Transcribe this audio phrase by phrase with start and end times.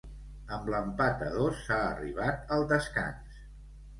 [0.55, 3.39] Amb l'empat a dos s'ha arribat al descans.